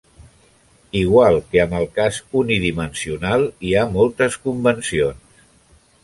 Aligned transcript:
Igual 0.99 1.35
que 1.49 1.59
amb 1.63 1.75
el 1.79 1.83
cas 1.97 2.17
unidimensional, 2.39 3.45
hi 3.67 3.75
ha 3.77 3.83
moltes 3.97 4.39
convencions. 4.47 5.37